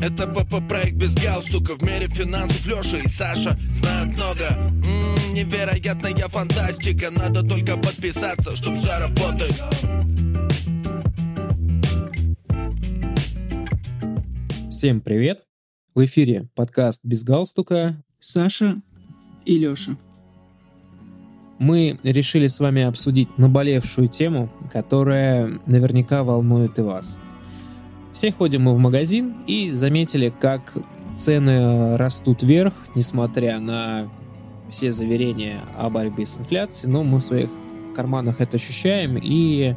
Это 0.00 0.28
ПП-проект 0.28 0.94
без 0.94 1.14
галстука 1.14 1.74
В 1.74 1.82
мире 1.82 2.06
финансов 2.06 2.64
Леша 2.66 2.98
и 2.98 3.08
Саша 3.08 3.58
знают 3.80 4.16
много 4.16 4.46
М-м, 4.46 5.34
Невероятная 5.34 6.14
фантастика 6.28 7.10
Надо 7.10 7.42
только 7.42 7.76
подписаться, 7.76 8.56
чтоб 8.56 8.76
все 8.76 8.98
работает 8.98 9.60
Всем 14.70 15.00
привет! 15.00 15.44
В 15.96 16.04
эфире 16.04 16.48
подкаст 16.54 17.00
«Без 17.02 17.24
галстука». 17.24 18.00
Саша 18.20 18.80
и 19.44 19.58
Леша. 19.58 19.96
Мы 21.58 21.98
решили 22.04 22.46
с 22.46 22.60
вами 22.60 22.82
обсудить 22.82 23.36
наболевшую 23.36 24.06
тему, 24.06 24.48
которая 24.72 25.58
наверняка 25.66 26.22
волнует 26.22 26.78
и 26.78 26.82
вас– 26.82 27.18
все 28.12 28.32
ходим 28.32 28.62
мы 28.62 28.74
в 28.74 28.78
магазин 28.78 29.36
и 29.46 29.70
заметили, 29.70 30.32
как 30.38 30.76
цены 31.16 31.96
растут 31.96 32.42
вверх, 32.42 32.74
несмотря 32.94 33.58
на 33.58 34.08
все 34.70 34.92
заверения 34.92 35.60
о 35.76 35.90
борьбе 35.90 36.26
с 36.26 36.38
инфляцией, 36.38 36.92
но 36.92 37.02
мы 37.02 37.18
в 37.18 37.22
своих 37.22 37.50
карманах 37.94 38.40
это 38.40 38.56
ощущаем, 38.56 39.18
и 39.20 39.74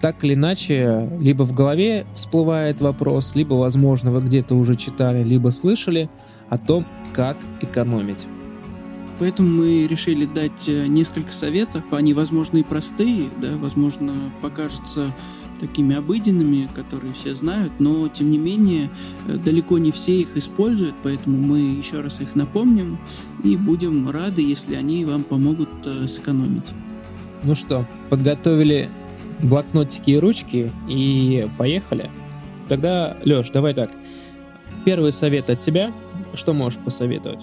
так 0.00 0.24
или 0.24 0.34
иначе, 0.34 1.10
либо 1.20 1.42
в 1.42 1.52
голове 1.52 2.06
всплывает 2.14 2.80
вопрос, 2.80 3.34
либо, 3.34 3.54
возможно, 3.54 4.10
вы 4.10 4.22
где-то 4.22 4.54
уже 4.54 4.76
читали, 4.76 5.22
либо 5.22 5.50
слышали 5.50 6.08
о 6.48 6.56
том, 6.56 6.86
как 7.12 7.36
экономить. 7.60 8.26
Поэтому 9.18 9.50
мы 9.50 9.86
решили 9.86 10.24
дать 10.24 10.66
э, 10.66 10.86
несколько 10.86 11.30
советов. 11.34 11.82
Они, 11.90 12.14
возможно, 12.14 12.56
и 12.56 12.62
простые, 12.62 13.28
да, 13.38 13.48
возможно, 13.58 14.14
покажутся 14.40 15.14
такими 15.60 15.94
обыденными, 15.96 16.68
которые 16.74 17.12
все 17.12 17.34
знают, 17.34 17.72
но 17.78 18.08
тем 18.08 18.30
не 18.30 18.38
менее 18.38 18.88
э, 19.28 19.36
далеко 19.36 19.78
не 19.78 19.92
все 19.92 20.20
их 20.20 20.36
используют, 20.36 20.94
поэтому 21.02 21.36
мы 21.36 21.58
еще 21.58 22.00
раз 22.00 22.20
их 22.20 22.34
напомним 22.34 22.98
и 23.44 23.56
будем 23.56 24.08
рады, 24.10 24.42
если 24.42 24.74
они 24.74 25.04
вам 25.04 25.22
помогут 25.22 25.68
э, 25.84 26.06
сэкономить. 26.06 26.68
Ну 27.42 27.54
что, 27.54 27.86
подготовили 28.08 28.88
блокнотики 29.42 30.10
и 30.10 30.18
ручки 30.18 30.72
и 30.88 31.48
поехали? 31.58 32.10
Тогда, 32.66 33.16
Леш, 33.22 33.50
давай 33.50 33.74
так. 33.74 33.90
Первый 34.84 35.12
совет 35.12 35.50
от 35.50 35.60
тебя. 35.60 35.92
Что 36.34 36.52
можешь 36.52 36.78
посоветовать? 36.78 37.40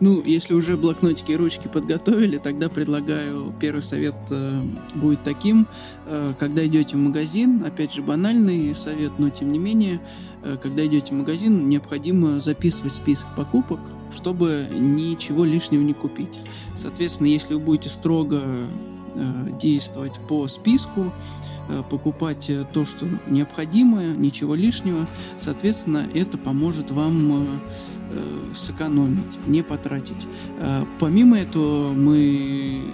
Ну, 0.00 0.22
если 0.24 0.54
уже 0.54 0.78
блокнотики 0.78 1.32
и 1.32 1.36
ручки 1.36 1.68
подготовили, 1.68 2.38
тогда 2.38 2.70
предлагаю, 2.70 3.54
первый 3.60 3.82
совет 3.82 4.14
э, 4.30 4.62
будет 4.94 5.22
таким, 5.22 5.68
э, 6.06 6.32
когда 6.38 6.66
идете 6.66 6.96
в 6.96 7.00
магазин, 7.00 7.62
опять 7.66 7.92
же 7.92 8.00
банальный 8.00 8.74
совет, 8.74 9.12
но 9.18 9.28
тем 9.28 9.52
не 9.52 9.58
менее, 9.58 10.00
э, 10.42 10.56
когда 10.60 10.86
идете 10.86 11.12
в 11.14 11.18
магазин, 11.18 11.68
необходимо 11.68 12.40
записывать 12.40 12.94
список 12.94 13.34
покупок, 13.36 13.80
чтобы 14.10 14.66
ничего 14.72 15.44
лишнего 15.44 15.82
не 15.82 15.92
купить. 15.92 16.38
Соответственно, 16.74 17.28
если 17.28 17.52
вы 17.52 17.60
будете 17.60 17.90
строго 17.90 18.40
э, 18.42 19.50
действовать 19.60 20.18
по 20.28 20.48
списку, 20.48 21.12
э, 21.12 21.49
покупать 21.90 22.50
э, 22.50 22.64
то, 22.72 22.84
что 22.84 23.06
необходимо, 23.26 24.02
ничего 24.02 24.54
лишнего, 24.54 25.06
соответственно, 25.36 26.06
это 26.14 26.38
поможет 26.38 26.90
вам 26.90 27.32
э, 27.32 28.54
сэкономить, 28.54 29.38
не 29.46 29.62
потратить. 29.62 30.26
Э, 30.58 30.84
помимо 30.98 31.38
этого, 31.38 31.92
мы 31.92 32.92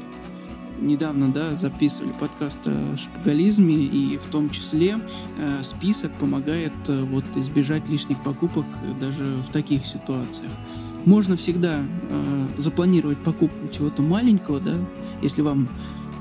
недавно 0.80 1.28
да, 1.28 1.54
записывали 1.54 2.12
подкаст 2.18 2.60
о 2.66 2.96
шпагализме, 2.96 3.74
и 3.74 4.18
в 4.18 4.26
том 4.26 4.50
числе 4.50 4.96
э, 5.38 5.62
список 5.62 6.12
помогает 6.18 6.72
э, 6.88 7.02
вот, 7.04 7.24
избежать 7.36 7.88
лишних 7.88 8.22
покупок 8.22 8.66
даже 9.00 9.24
в 9.46 9.50
таких 9.50 9.84
ситуациях. 9.86 10.52
Можно 11.04 11.36
всегда 11.36 11.80
э, 11.80 12.46
запланировать 12.58 13.18
покупку 13.18 13.68
чего-то 13.68 14.02
маленького, 14.02 14.60
да, 14.60 14.74
если 15.22 15.42
вам 15.42 15.68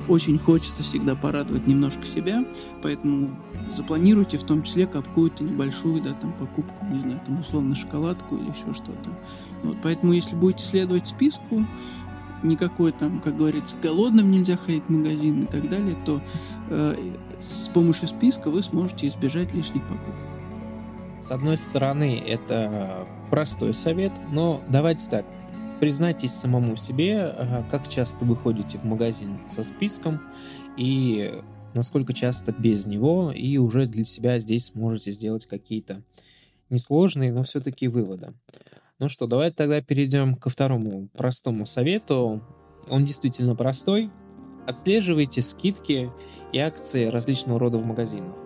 очень 0.08 0.38
хочется 0.38 0.84
всегда 0.84 1.16
порадовать 1.16 1.68
немножко 1.68 2.06
себя, 2.06 2.46
поэтому 2.82 3.36
запланируйте 3.72 4.38
в 4.38 4.44
том 4.44 4.64
числе 4.64 4.88
какую-то 4.88 5.44
небольшую, 5.44 6.02
да, 6.02 6.14
там, 6.14 6.34
покупку, 6.34 6.86
не 6.86 7.00
знаю, 7.00 7.22
там, 7.26 7.40
условно, 7.40 7.76
шоколадку 7.76 8.36
или 8.36 8.50
еще 8.50 8.74
что-то. 8.74 9.10
Вот, 9.64 9.78
поэтому, 9.84 10.14
если 10.14 10.36
будете 10.36 10.64
следовать 10.64 11.08
списку, 11.08 11.66
никакой 12.44 12.92
там, 12.92 13.20
как 13.20 13.38
говорится, 13.38 13.76
голодным 13.82 14.32
нельзя 14.32 14.58
ходить 14.58 14.84
в 14.88 14.92
магазин 14.92 15.44
и 15.44 15.46
так 15.46 15.70
далее, 15.70 15.96
то 16.06 16.22
э, 16.70 16.96
с 17.42 17.70
помощью 17.70 18.08
списка 18.08 18.50
вы 18.50 18.62
сможете 18.64 19.08
избежать 19.08 19.54
лишних 19.54 19.84
покупок. 19.84 20.16
С 21.20 21.32
одной 21.32 21.58
стороны, 21.58 22.22
это 22.26 23.08
простой 23.32 23.74
совет, 23.74 24.12
но 24.32 24.62
давайте 24.70 25.10
так, 25.10 25.26
признайтесь 25.86 26.32
самому 26.32 26.78
себе, 26.78 27.32
как 27.70 27.88
часто 27.88 28.26
вы 28.26 28.36
ходите 28.36 28.80
в 28.80 28.86
магазин 28.86 29.38
со 29.48 29.62
списком 29.62 30.20
и 30.78 31.32
насколько 31.76 32.12
часто 32.12 32.52
без 32.52 32.88
него, 32.88 33.32
и 33.32 33.58
уже 33.58 33.86
для 33.86 34.04
себя 34.04 34.40
здесь 34.40 34.66
сможете 34.66 35.12
сделать 35.12 35.46
какие-то 35.46 36.02
несложные, 36.72 37.32
но 37.32 37.44
все-таки 37.44 37.88
выводы. 37.88 38.34
Ну 38.98 39.10
что, 39.10 39.28
давайте 39.28 39.58
тогда 39.58 39.80
перейдем 39.80 40.34
ко 40.34 40.50
второму 40.50 41.08
простому 41.16 41.68
совету. 41.68 42.42
Он 42.90 43.06
действительно 43.06 43.56
простой. 43.56 44.10
Отслеживайте 44.66 45.44
скидки 45.44 46.10
и 46.52 46.58
акции 46.58 47.06
различного 47.06 47.60
рода 47.60 47.78
в 47.78 47.86
магазинах. 47.86 48.45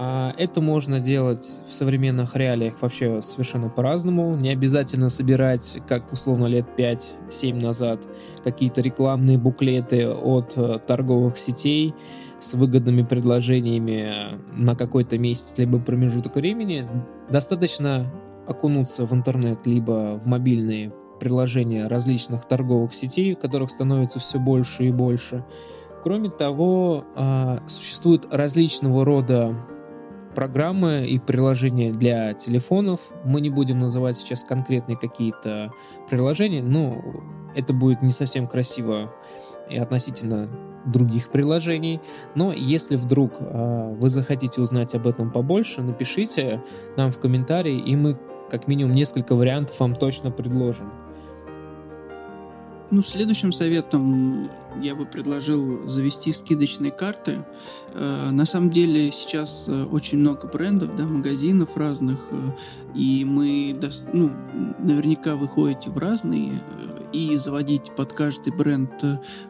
А, 0.00 0.32
это 0.38 0.60
можно 0.60 1.00
делать 1.00 1.60
в 1.66 1.72
современных 1.72 2.36
реалиях 2.36 2.80
вообще 2.80 3.20
совершенно 3.20 3.68
по-разному. 3.68 4.36
Не 4.36 4.50
обязательно 4.50 5.10
собирать, 5.10 5.80
как 5.88 6.12
условно 6.12 6.46
лет 6.46 6.66
5-7 6.76 7.60
назад, 7.60 8.06
какие-то 8.44 8.80
рекламные 8.80 9.38
буклеты 9.38 10.08
от 10.08 10.56
э, 10.56 10.78
торговых 10.78 11.36
сетей 11.36 11.96
с 12.38 12.54
выгодными 12.54 13.02
предложениями 13.02 14.38
на 14.52 14.76
какой-то 14.76 15.18
месяц 15.18 15.54
либо 15.58 15.80
промежуток 15.80 16.36
времени. 16.36 16.88
Достаточно 17.28 18.06
окунуться 18.46 19.04
в 19.04 19.12
интернет 19.12 19.66
либо 19.66 20.16
в 20.22 20.26
мобильные 20.26 20.92
приложения 21.18 21.88
различных 21.88 22.46
торговых 22.46 22.94
сетей, 22.94 23.34
которых 23.34 23.68
становится 23.72 24.20
все 24.20 24.38
больше 24.38 24.84
и 24.84 24.92
больше. 24.92 25.44
Кроме 26.04 26.30
того, 26.30 27.04
а, 27.16 27.58
существуют 27.66 28.32
различного 28.32 29.04
рода 29.04 29.56
программы 30.34 31.06
и 31.06 31.18
приложения 31.18 31.92
для 31.92 32.34
телефонов. 32.34 33.12
Мы 33.24 33.40
не 33.40 33.50
будем 33.50 33.78
называть 33.78 34.16
сейчас 34.16 34.44
конкретные 34.44 34.96
какие-то 34.96 35.72
приложения, 36.08 36.62
но 36.62 37.02
это 37.54 37.72
будет 37.72 38.02
не 38.02 38.12
совсем 38.12 38.46
красиво 38.46 39.12
и 39.70 39.76
относительно 39.76 40.48
других 40.86 41.30
приложений. 41.30 42.00
Но 42.34 42.52
если 42.52 42.96
вдруг 42.96 43.34
э, 43.40 43.94
вы 43.98 44.08
захотите 44.08 44.60
узнать 44.60 44.94
об 44.94 45.06
этом 45.06 45.30
побольше, 45.30 45.82
напишите 45.82 46.62
нам 46.96 47.10
в 47.10 47.18
комментарии, 47.18 47.78
и 47.78 47.96
мы 47.96 48.18
как 48.50 48.66
минимум 48.66 48.94
несколько 48.94 49.34
вариантов 49.34 49.78
вам 49.80 49.94
точно 49.94 50.30
предложим. 50.30 50.90
Ну, 52.90 53.02
следующим 53.02 53.52
советом 53.52 54.48
я 54.82 54.94
бы 54.94 55.06
предложил 55.06 55.86
завести 55.88 56.32
скидочные 56.32 56.90
карты. 56.90 57.44
Э, 57.94 58.30
на 58.30 58.44
самом 58.44 58.70
деле 58.70 59.10
сейчас 59.12 59.66
э, 59.68 59.84
очень 59.84 60.18
много 60.18 60.46
брендов, 60.48 60.94
да, 60.96 61.04
магазинов 61.04 61.76
разных, 61.76 62.28
э, 62.30 62.36
и 62.94 63.24
мы, 63.24 63.78
ну, 64.12 64.30
наверняка 64.78 65.36
вы 65.36 65.48
ходите 65.48 65.90
в 65.90 65.98
разные 65.98 66.62
и 67.12 67.36
заводить 67.36 67.92
под 67.96 68.12
каждый 68.12 68.52
бренд, 68.52 69.02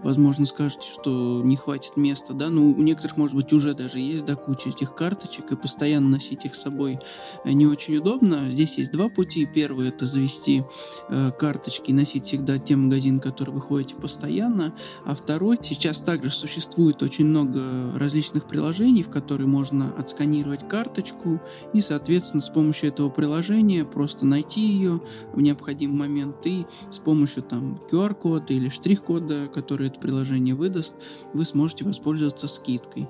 возможно, 0.05 0.47
скажете, 0.47 0.89
что 0.89 1.43
не 1.45 1.57
хватит 1.57 1.97
места, 1.97 2.33
да, 2.33 2.51
ну, 2.51 2.71
у 2.71 2.83
некоторых, 2.83 3.17
может 3.17 3.35
быть, 3.35 3.53
уже 3.53 3.75
даже 3.75 3.99
есть, 3.99 4.25
да, 4.25 4.37
куча 4.37 4.69
этих 4.69 4.95
карточек, 4.95 5.51
и 5.51 5.57
постоянно 5.57 6.09
носить 6.09 6.45
их 6.45 6.55
с 6.55 6.63
собой 6.63 7.01
не 7.45 7.67
очень 7.67 7.97
удобно. 7.97 8.49
Здесь 8.49 8.79
есть 8.79 8.93
два 8.93 9.09
пути. 9.09 9.45
Первый— 9.53 9.89
это 9.89 10.07
завести 10.07 10.63
карточки 11.09 11.91
и 11.91 11.95
носить 11.95 12.27
всегда 12.27 12.59
те 12.59 12.77
магазины, 12.77 13.19
которые 13.19 13.57
вы 13.57 13.61
ходите 13.61 13.97
постоянно, 13.97 14.73
а 15.05 15.17
второй— 15.19 15.59
сейчас 15.63 16.01
также 16.01 16.31
существует 16.31 17.03
очень 17.03 17.27
много 17.27 17.61
различных 17.95 18.47
приложений, 18.47 19.05
в 19.05 19.11
которые 19.11 19.47
можно 19.47 19.93
отсканировать 19.97 20.69
карточку 20.69 21.41
и, 21.73 21.81
соответственно, 21.81 22.41
с 22.41 22.49
помощью 22.49 22.89
этого 22.89 23.11
приложения 23.11 23.85
просто 23.85 24.25
найти 24.25 24.61
ее 24.61 25.01
в 25.33 25.41
необходимый 25.41 26.09
момент 26.09 26.47
и 26.47 26.67
с 26.91 26.99
помощью 26.99 27.43
там 27.43 27.79
QR-кода 27.91 28.53
или 28.53 28.69
штрих-кода, 28.69 29.49
который 29.49 29.89
это 29.89 30.01
приложение 30.01 30.55
выдаст, 30.55 30.97
вы 31.33 31.45
сможете 31.45 31.85
воспользоваться 31.85 32.49
скидкой. 32.49 33.09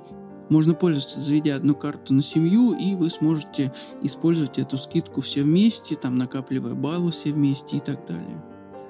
Можно 0.49 0.75
пользоваться, 0.75 1.20
заведя 1.20 1.56
одну 1.56 1.75
карту 1.75 2.14
на 2.14 2.22
семью, 2.22 2.72
и 2.72 2.94
вы 2.94 3.10
сможете 3.10 3.72
использовать 4.00 4.58
эту 4.58 4.78
скидку 4.78 5.20
все 5.20 5.43
вместе, 5.43 5.94
там 5.94 6.16
накапливая 6.16 6.75
баллы 6.75 7.10
все 7.10 7.32
вместе 7.32 7.76
и 7.76 7.81
так 7.81 8.06
далее. 8.06 8.43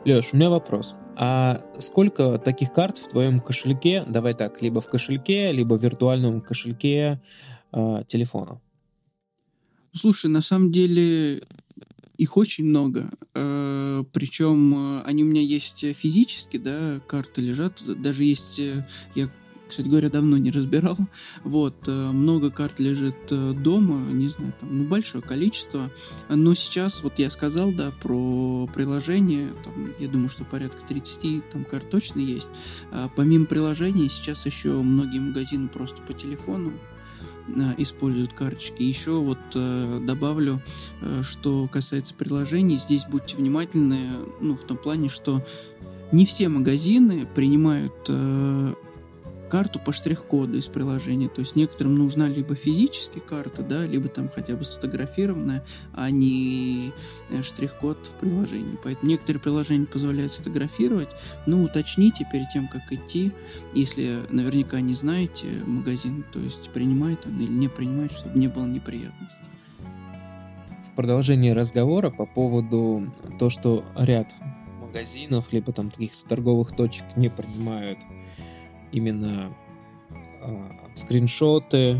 Леш, 0.04 0.32
у 0.32 0.36
меня 0.36 0.50
вопрос. 0.50 0.94
А 1.20 1.60
сколько 1.80 2.38
таких 2.38 2.72
карт 2.72 2.98
в 2.98 3.08
твоем 3.08 3.40
кошельке, 3.40 4.04
давай 4.08 4.34
так, 4.34 4.62
либо 4.62 4.80
в 4.80 4.86
кошельке, 4.86 5.50
либо 5.50 5.74
в 5.76 5.82
виртуальном 5.82 6.40
кошельке 6.40 7.20
э, 7.72 8.04
телефона? 8.06 8.60
Слушай, 9.92 10.30
на 10.30 10.42
самом 10.42 10.70
деле 10.70 11.42
их 12.18 12.36
очень 12.36 12.66
много. 12.66 13.10
Э, 13.34 14.04
Причем 14.12 14.74
э, 14.74 15.02
они 15.06 15.24
у 15.24 15.26
меня 15.26 15.40
есть 15.40 15.84
физически, 15.96 16.56
да, 16.56 17.00
карты 17.08 17.40
лежат. 17.40 17.82
Даже 17.84 18.22
есть, 18.22 18.60
э, 18.60 18.86
я 19.16 19.28
кстати 19.68 19.88
говоря, 19.88 20.10
давно 20.10 20.38
не 20.38 20.50
разбирал. 20.50 20.96
Вот, 21.44 21.76
э, 21.86 22.10
много 22.10 22.50
карт 22.50 22.80
лежит 22.80 23.16
э, 23.30 23.52
дома, 23.52 24.10
не 24.12 24.28
знаю, 24.28 24.54
там, 24.60 24.78
ну, 24.78 24.84
большое 24.84 25.22
количество. 25.22 25.90
Но 26.28 26.54
сейчас, 26.54 27.02
вот 27.02 27.18
я 27.18 27.30
сказал, 27.30 27.72
да, 27.72 27.92
про 28.02 28.68
приложение, 28.74 29.52
там, 29.64 29.92
я 29.98 30.08
думаю, 30.08 30.28
что 30.28 30.44
порядка 30.44 30.84
30 30.86 31.50
там 31.50 31.64
карт 31.64 31.90
точно 31.90 32.20
есть. 32.20 32.50
А 32.90 33.10
помимо 33.14 33.46
приложения, 33.46 34.08
сейчас 34.08 34.46
еще 34.46 34.70
многие 34.82 35.20
магазины 35.20 35.68
просто 35.68 36.02
по 36.02 36.12
телефону 36.12 36.72
э, 37.48 37.74
используют 37.78 38.32
карточки. 38.32 38.82
Еще 38.82 39.12
вот 39.12 39.38
э, 39.54 40.00
добавлю, 40.02 40.62
э, 41.00 41.22
что 41.22 41.68
касается 41.68 42.14
приложений, 42.14 42.76
здесь 42.76 43.04
будьте 43.06 43.36
внимательны, 43.36 43.98
ну, 44.40 44.56
в 44.56 44.64
том 44.64 44.76
плане, 44.76 45.08
что 45.08 45.44
не 46.12 46.24
все 46.24 46.48
магазины 46.48 47.26
принимают 47.34 48.10
карту 49.48 49.80
по 49.80 49.92
штрих-коду 49.92 50.58
из 50.58 50.68
приложения. 50.68 51.28
То 51.28 51.40
есть 51.40 51.56
некоторым 51.56 51.96
нужна 51.96 52.28
либо 52.28 52.54
физически 52.54 53.18
карта, 53.18 53.62
да, 53.62 53.86
либо 53.86 54.08
там 54.08 54.28
хотя 54.28 54.54
бы 54.54 54.64
сфотографированная, 54.64 55.64
а 55.92 56.10
не 56.10 56.92
э, 57.30 57.42
штрих-код 57.42 58.06
в 58.06 58.16
приложении. 58.16 58.78
Поэтому 58.82 59.10
некоторые 59.10 59.40
приложения 59.40 59.86
позволяют 59.86 60.32
сфотографировать. 60.32 61.10
Но 61.46 61.62
уточните 61.62 62.26
перед 62.30 62.48
тем, 62.50 62.68
как 62.68 62.92
идти, 62.92 63.32
если 63.74 64.20
наверняка 64.30 64.80
не 64.80 64.94
знаете 64.94 65.46
магазин, 65.66 66.24
то 66.32 66.38
есть 66.38 66.70
принимает 66.70 67.26
он 67.26 67.40
или 67.40 67.50
не 67.50 67.68
принимает, 67.68 68.12
чтобы 68.12 68.38
не 68.38 68.48
было 68.48 68.66
неприятностей. 68.66 69.40
В 70.84 70.94
продолжении 70.94 71.50
разговора 71.50 72.10
по 72.10 72.26
поводу 72.26 73.12
то, 73.38 73.50
что 73.50 73.84
ряд 73.96 74.34
магазинов, 74.80 75.52
либо 75.52 75.72
там 75.72 75.90
каких-то 75.90 76.28
торговых 76.28 76.74
точек 76.74 77.04
не 77.16 77.28
принимают 77.28 77.98
именно 78.92 79.52
э, 80.42 80.68
скриншоты 80.94 81.98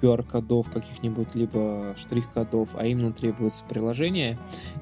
QR-кодов 0.00 0.70
каких-нибудь, 0.70 1.34
либо 1.34 1.94
штрих-кодов, 1.96 2.70
а 2.74 2.86
именно 2.86 3.12
требуется 3.12 3.64
приложение. 3.68 4.38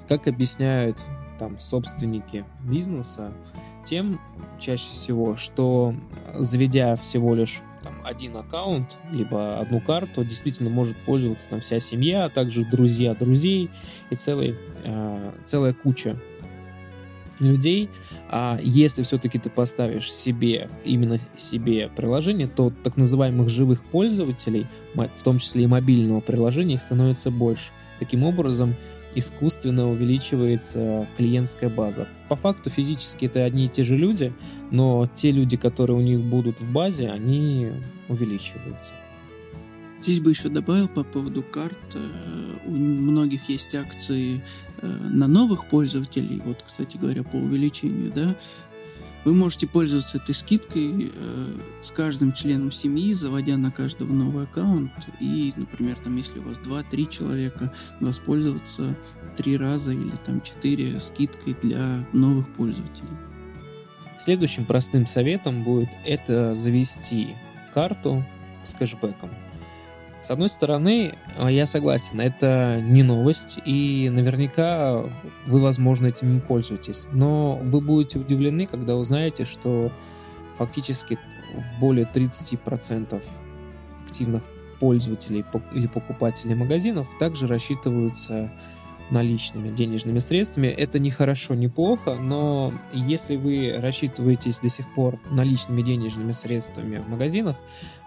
Как 0.09 0.29
объясняют 0.29 1.05
там 1.39 1.59
собственники 1.61 2.45
бизнеса, 2.63 3.33
тем 3.85 4.21
чаще 4.59 4.91
всего, 4.91 5.37
что 5.37 5.95
заведя 6.35 6.97
всего 6.97 7.35
лишь 7.35 7.63
там, 7.83 7.95
один 8.05 8.37
аккаунт, 8.37 8.97
либо 9.11 9.59
одну 9.59 9.81
карту, 9.81 10.25
действительно 10.25 10.71
может 10.71 10.97
пользоваться 11.05 11.49
там 11.49 11.61
вся 11.61 11.81
семья, 11.81 12.25
а 12.25 12.29
также 12.29 12.65
друзья 12.65 13.15
друзей 13.15 13.71
и 14.11 14.15
целый, 14.15 14.57
э, 14.85 15.33
целая 15.45 15.73
куча 15.73 16.17
людей, 17.41 17.89
а 18.29 18.59
если 18.63 19.03
все-таки 19.03 19.39
ты 19.39 19.51
поставишь 19.51 20.13
себе, 20.13 20.69
именно 20.85 21.19
себе 21.37 21.91
приложение, 21.95 22.47
то 22.47 22.73
так 22.83 22.97
называемых 22.97 23.49
живых 23.49 23.83
пользователей, 23.85 24.67
в 24.95 25.23
том 25.23 25.39
числе 25.39 25.65
и 25.65 25.67
мобильного 25.67 26.21
приложения, 26.21 26.75
их 26.75 26.83
становится 26.83 27.31
больше. 27.31 27.71
Таким 27.99 28.25
образом, 28.25 28.77
искусственно 29.15 29.91
увеличивается 29.91 31.09
клиентская 31.17 31.71
база. 31.71 32.09
По 32.29 32.37
факту 32.37 32.71
физически 32.71 33.27
это 33.27 33.45
одни 33.45 33.67
и 33.67 33.69
те 33.69 33.83
же 33.83 33.97
люди, 33.97 34.33
но 34.71 35.09
те 35.13 35.31
люди, 35.31 35.57
которые 35.57 35.97
у 35.97 36.01
них 36.01 36.21
будут 36.21 36.61
в 36.61 36.71
базе, 36.73 37.09
они 37.09 37.71
увеличиваются. 38.09 38.95
Здесь 40.01 40.21
бы 40.21 40.31
еще 40.31 40.49
добавил 40.49 40.89
по 40.89 41.03
поводу 41.03 41.43
карт. 41.43 41.77
Э, 41.95 41.99
у 42.67 42.71
многих 42.71 43.49
есть 43.49 43.75
акции 43.75 44.43
на 44.83 45.27
новых 45.27 45.67
пользователей. 45.67 46.41
Вот, 46.45 46.63
кстати 46.65 46.97
говоря, 46.97 47.23
по 47.23 47.37
увеличению, 47.37 48.13
да. 48.13 48.37
Вы 49.25 49.35
можете 49.35 49.67
пользоваться 49.67 50.19
этой 50.19 50.35
скидкой 50.35 51.13
э, 51.15 51.47
с 51.83 51.91
каждым 51.91 52.33
членом 52.33 52.71
семьи, 52.71 53.13
заводя 53.13 53.57
на 53.57 53.71
каждого 53.71 54.13
новый 54.13 54.45
аккаунт. 54.45 54.93
И, 55.21 55.53
например, 55.57 55.99
там, 55.99 56.17
если 56.17 56.39
у 56.39 56.43
вас 56.43 56.59
2-3 56.59 57.11
человека, 57.11 57.73
воспользоваться 58.01 58.97
три 59.37 59.57
раза 59.57 59.93
или 59.93 60.15
там 60.25 60.41
4 60.41 60.99
скидкой 61.01 61.57
для 61.61 62.07
новых 62.13 62.51
пользователей. 62.55 63.11
Следующим 64.17 64.65
простым 64.65 65.05
советом 65.07 65.63
будет 65.63 65.91
это 66.07 66.55
завести 66.57 67.37
карту 67.75 68.25
с 68.65 68.73
кэшбэком. 68.75 69.31
С 70.21 70.31
одной 70.33 70.49
стороны, 70.49 71.15
а, 71.37 71.51
я 71.51 71.65
согласен, 71.67 72.21
это 72.21 72.81
не 72.83 73.03
новость, 73.03 73.61
и 73.65 74.11
наверняка 74.13 75.05
вы, 75.47 75.61
возможно, 75.61 76.09
этим 76.09 76.41
пользуетесь. 76.41 77.09
Но 77.13 77.57
вы 77.63 77.81
будете 77.81 78.19
удивлены, 78.19 78.67
когда 78.67 78.97
узнаете, 78.97 79.45
что 79.45 79.93
фактически 80.57 81.19
более 81.81 82.05
30% 82.05 83.23
активных 84.05 84.43
пользователей 84.81 85.45
или 85.73 85.87
покупателей 85.87 86.55
магазинов 86.55 87.09
также 87.19 87.47
рассчитываются 87.47 88.51
наличными 89.11 89.69
денежными 89.69 90.19
средствами. 90.19 90.67
Это 90.67 90.99
не 90.99 91.11
хорошо, 91.11 91.55
не 91.55 91.69
плохо, 91.69 92.15
но 92.15 92.73
если 92.93 93.37
вы 93.37 93.75
рассчитываетесь 93.79 94.61
до 94.61 94.69
сих 94.69 94.93
пор 94.95 95.19
наличными 95.31 95.83
денежными 95.83 96.33
средствами 96.33 96.99
в 96.99 97.09
магазинах, 97.09 97.57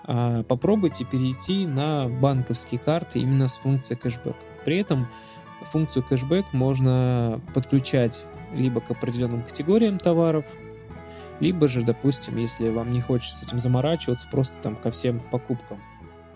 а, 0.03 0.43
попробуйте 0.43 1.05
перейти 1.05 1.65
на 1.65 2.07
банковские 2.07 2.79
карты 2.79 3.19
именно 3.19 3.47
с 3.47 3.57
функцией 3.57 3.99
кэшбэк. 3.99 4.35
При 4.65 4.77
этом 4.77 5.07
функцию 5.61 6.03
кэшбэк 6.03 6.53
можно 6.53 7.41
подключать 7.53 8.25
либо 8.53 8.81
к 8.81 8.91
определенным 8.91 9.43
категориям 9.43 9.97
товаров, 9.97 10.45
либо 11.39 11.67
же, 11.67 11.81
допустим, 11.81 12.37
если 12.37 12.69
вам 12.69 12.91
не 12.91 13.01
хочется 13.01 13.45
этим 13.45 13.59
заморачиваться, 13.59 14.27
просто 14.29 14.57
там 14.59 14.75
ко 14.75 14.91
всем 14.91 15.19
покупкам. 15.19 15.79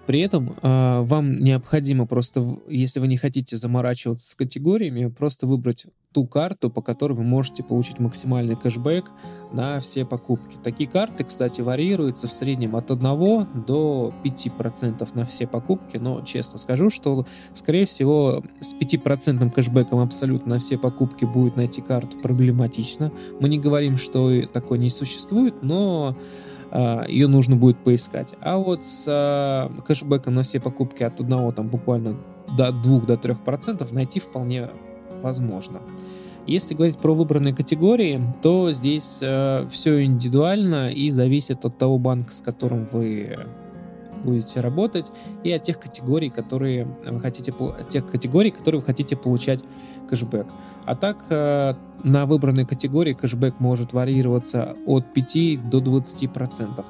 При 0.06 0.20
этом 0.20 0.56
э, 0.62 1.02
вам 1.02 1.40
необходимо 1.42 2.06
просто, 2.06 2.58
если 2.68 3.00
вы 3.00 3.08
не 3.08 3.18
хотите 3.18 3.58
заморачиваться 3.58 4.30
с 4.30 4.36
категориями, 4.36 5.08
просто 5.08 5.48
выбрать 5.48 5.88
ту 6.16 6.26
карту, 6.26 6.70
по 6.70 6.82
которой 6.82 7.12
вы 7.12 7.24
можете 7.24 7.62
получить 7.62 8.00
максимальный 8.00 8.56
кэшбэк 8.56 9.04
на 9.52 9.82
все 9.82 10.06
покупки. 10.06 10.56
Такие 10.64 10.90
карты, 10.90 11.26
кстати, 11.26 11.60
варьируются 11.60 12.30
в 12.30 12.32
среднем 12.32 12.78
от 12.78 12.90
1 12.90 13.66
до 13.68 14.14
5% 14.24 15.10
на 15.14 15.26
все 15.26 15.46
покупки, 15.46 15.98
но 15.98 16.22
честно 16.22 16.58
скажу, 16.58 16.90
что, 16.90 17.26
скорее 17.52 17.86
всего, 17.86 18.46
с 18.62 18.74
5% 18.74 19.52
кэшбэком 19.52 20.00
абсолютно 20.00 20.56
на 20.56 20.60
все 20.60 20.78
покупки 20.78 21.26
будет 21.26 21.58
найти 21.58 21.82
карту 21.82 22.18
проблематично. 22.20 23.12
Мы 23.42 23.50
не 23.50 23.60
говорим, 23.60 23.98
что 23.98 24.32
такое 24.48 24.80
не 24.80 24.90
существует, 24.90 25.64
но 25.64 26.16
ее 27.08 27.28
нужно 27.28 27.56
будет 27.56 27.78
поискать. 27.78 28.36
А 28.42 28.58
вот 28.58 28.84
с 28.84 29.06
а, 29.08 29.72
кэшбэком 29.86 30.34
на 30.34 30.44
все 30.44 30.60
покупки 30.60 31.04
от 31.04 31.20
одного 31.22 31.52
там 31.52 31.68
буквально 31.68 32.18
до 32.58 32.72
2 32.72 33.00
до 33.02 33.18
3 33.18 33.36
процентов 33.36 33.92
найти 33.92 34.20
вполне 34.20 34.70
возможно. 35.22 35.80
Если 36.48 36.76
говорить 36.76 36.98
про 36.98 37.14
выбранные 37.14 37.56
категории, 37.56 38.22
то 38.44 38.72
здесь 38.72 39.20
э, 39.22 39.66
все 39.72 40.04
индивидуально 40.04 40.92
и 40.92 41.10
зависит 41.10 41.66
от 41.66 41.78
того 41.78 41.98
банка, 41.98 42.34
с 42.34 42.42
которым 42.42 42.88
вы 42.92 43.38
будете 44.26 44.60
работать, 44.60 45.12
и 45.44 45.52
от 45.52 45.64
тех 45.64 45.80
категорий, 45.80 46.30
которые 46.30 46.88
вы 47.06 47.20
хотите, 47.20 47.54
тех 47.90 48.06
категорий, 48.06 48.52
которые 48.52 48.82
вы 48.82 48.86
хотите 48.86 49.16
получать 49.16 49.64
кэшбэк. 50.10 50.48
А 50.86 50.96
так, 50.96 51.26
э, 51.30 51.74
на 52.04 52.26
выбранной 52.26 52.66
категории 52.66 53.14
кэшбэк 53.14 53.60
может 53.60 53.94
варьироваться 53.94 54.76
от 54.86 55.06
5 55.14 55.70
до 55.70 55.80
20%. 55.80 56.86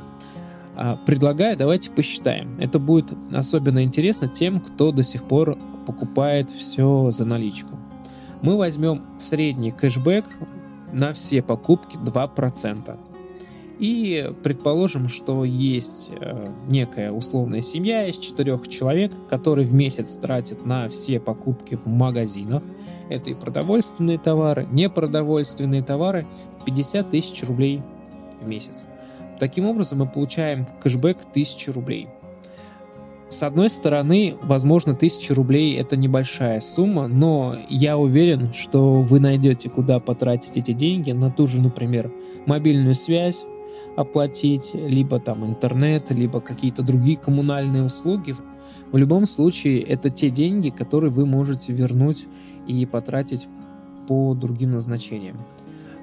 А, 0.77 0.97
предлагаю, 1.05 1.55
давайте 1.55 1.89
посчитаем. 1.91 2.57
Это 2.59 2.79
будет 2.79 3.13
особенно 3.33 3.83
интересно 3.83 4.27
тем, 4.27 4.59
кто 4.59 4.91
до 4.91 5.03
сих 5.03 5.23
пор 5.23 5.57
покупает 5.85 6.51
все 6.51 7.11
за 7.11 7.25
наличку. 7.25 7.79
Мы 8.41 8.57
возьмем 8.57 9.03
средний 9.17 9.71
кэшбэк 9.71 10.25
на 10.91 11.13
все 11.13 11.41
покупки 11.41 11.97
2%. 11.97 12.97
И 13.79 14.31
предположим, 14.41 15.09
что 15.09 15.43
есть 15.43 16.11
э, 16.19 16.49
некая 16.69 17.11
условная 17.11 17.61
семья 17.61 18.07
из 18.07 18.17
четырех 18.17 18.67
человек, 18.67 19.11
которые 19.29 19.67
в 19.67 19.73
месяц 19.73 20.17
тратят 20.17 20.65
на 20.65 20.87
все 20.87 21.19
покупки 21.19 21.75
в 21.75 21.85
магазинах. 21.87 22.63
Это 23.09 23.31
и 23.31 23.33
продовольственные 23.33 24.17
товары, 24.17 24.65
непродовольственные 24.71 25.83
товары, 25.83 26.25
50 26.65 27.09
тысяч 27.09 27.43
рублей 27.43 27.81
в 28.41 28.47
месяц. 28.47 28.87
Таким 29.39 29.65
образом, 29.65 29.99
мы 29.99 30.07
получаем 30.07 30.65
кэшбэк 30.81 31.17
1000 31.31 31.73
рублей. 31.73 32.07
С 33.27 33.43
одной 33.43 33.69
стороны, 33.69 34.35
возможно, 34.43 34.93
1000 34.93 35.33
рублей 35.33 35.75
это 35.77 35.97
небольшая 35.97 36.61
сумма, 36.61 37.07
но 37.07 37.55
я 37.69 37.97
уверен, 37.97 38.53
что 38.53 39.01
вы 39.01 39.19
найдете, 39.19 39.69
куда 39.69 39.99
потратить 39.99 40.55
эти 40.55 40.71
деньги 40.71 41.11
на 41.11 41.29
ту 41.29 41.47
же, 41.47 41.59
например, 41.59 42.11
мобильную 42.45 42.95
связь, 42.95 43.45
оплатить, 43.95 44.71
либо 44.73 45.19
там 45.19 45.45
интернет, 45.45 46.11
либо 46.11 46.41
какие-то 46.41 46.83
другие 46.83 47.17
коммунальные 47.17 47.83
услуги. 47.83 48.35
В 48.91 48.97
любом 48.97 49.25
случае, 49.25 49.81
это 49.81 50.09
те 50.09 50.29
деньги, 50.29 50.69
которые 50.69 51.11
вы 51.11 51.25
можете 51.25 51.73
вернуть 51.73 52.27
и 52.67 52.85
потратить 52.85 53.47
по 54.07 54.33
другим 54.33 54.71
назначениям. 54.71 55.37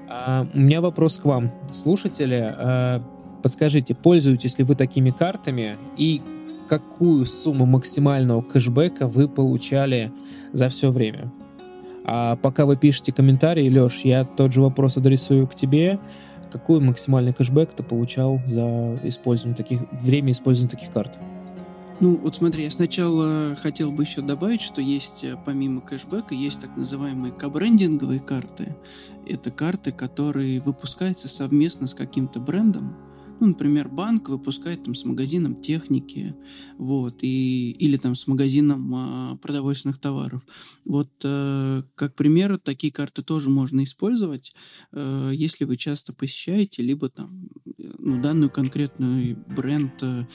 А, 0.09 0.47
у 0.53 0.59
меня 0.59 0.81
вопрос 0.81 1.17
к 1.17 1.25
вам, 1.25 1.51
слушатели. 1.71 2.53
А, 2.55 3.03
подскажите, 3.41 3.95
пользуетесь 3.95 4.57
ли 4.57 4.63
вы 4.63 4.75
такими 4.75 5.11
картами 5.11 5.77
и 5.97 6.21
какую 6.67 7.25
сумму 7.25 7.65
максимального 7.65 8.41
кэшбэка 8.41 9.07
вы 9.07 9.27
получали 9.27 10.11
за 10.51 10.69
все 10.69 10.91
время? 10.91 11.31
А 12.05 12.35
пока 12.35 12.65
вы 12.65 12.75
пишете 12.75 13.13
комментарии, 13.13 13.69
Леш, 13.69 14.01
я 14.03 14.25
тот 14.25 14.53
же 14.53 14.61
вопрос 14.61 14.97
адресую 14.97 15.47
к 15.47 15.55
тебе. 15.55 15.99
Какой 16.53 16.79
максимальный 16.79 17.33
кэшбэк 17.33 17.73
ты 17.73 17.81
получал 17.81 18.39
за 18.45 18.95
использование 19.03 19.57
таких, 19.57 19.79
время 19.91 20.31
использования 20.31 20.69
таких 20.69 20.91
карт? 20.91 21.17
Ну, 21.99 22.15
вот 22.17 22.35
смотри, 22.35 22.65
я 22.65 22.69
сначала 22.69 23.55
хотел 23.55 23.91
бы 23.91 24.03
еще 24.03 24.21
добавить, 24.21 24.61
что 24.61 24.79
есть, 24.79 25.23
э, 25.23 25.35
помимо 25.43 25.81
кэшбэка, 25.81 26.35
есть 26.35 26.61
так 26.61 26.77
называемые 26.77 27.33
кабрендинговые 27.33 28.19
карты. 28.19 28.75
Это 29.25 29.49
карты, 29.49 29.91
которые 29.91 30.61
выпускаются 30.61 31.27
совместно 31.27 31.87
с 31.87 31.95
каким-то 31.95 32.39
брендом. 32.39 32.95
Ну, 33.39 33.47
например, 33.47 33.89
банк 33.89 34.29
выпускает 34.29 34.83
там 34.83 34.95
с 34.95 35.05
магазином 35.05 35.55
техники, 35.55 36.35
вот, 36.77 37.17
и, 37.21 37.71
или 37.71 37.97
там 37.97 38.15
с 38.15 38.27
магазином 38.27 38.93
а, 38.95 39.35
продовольственных 39.37 39.99
товаров. 39.99 40.45
Вот, 40.85 41.11
э, 41.23 41.83
как 41.95 42.15
пример, 42.15 42.57
такие 42.57 42.93
карты 42.93 43.21
тоже 43.21 43.49
можно 43.49 43.83
использовать, 43.83 44.53
э, 44.91 45.31
если 45.33 45.65
вы 45.65 45.77
часто 45.77 46.13
посещаете, 46.13 46.83
либо 46.83 47.09
там, 47.09 47.49
ну, 47.99 48.21
данную 48.21 48.49
конкретную 48.49 49.37
бренд 49.47 50.01
э, 50.01 50.25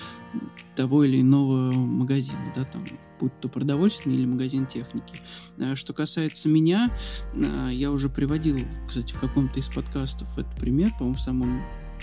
того 0.77 1.05
или 1.05 1.21
иного 1.21 1.73
магазина, 1.73 2.53
да, 2.55 2.65
там, 2.65 2.85
будь 3.21 3.39
то 3.41 3.49
продовольственный 3.49 4.17
или 4.17 4.27
магазин 4.27 4.67
техники. 4.67 5.21
Э, 5.59 5.75
что 5.75 5.93
касается 5.93 6.49
меня, 6.49 6.91
э, 7.35 7.69
я 7.73 7.91
уже 7.91 8.09
приводил, 8.09 8.59
кстати, 8.87 9.13
в 9.13 9.21
каком-то 9.21 9.61
из 9.61 9.69
подкастов 9.69 10.39
этот 10.39 10.55
пример, 10.57 10.91
по-моему, 10.99 11.17
в 11.17 11.21
самом 11.21 11.63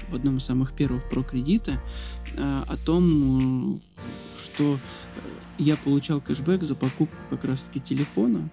в 0.09 0.15
одном 0.15 0.37
из 0.37 0.45
самых 0.45 0.73
первых 0.73 1.09
про 1.09 1.23
кредита 1.23 1.81
э, 2.35 2.63
о 2.67 2.77
том, 2.77 3.81
что 4.35 4.79
я 5.57 5.77
получал 5.77 6.21
кэшбэк 6.21 6.63
за 6.63 6.75
покупку 6.75 7.15
как 7.29 7.45
раз-таки 7.45 7.79
телефона. 7.79 8.49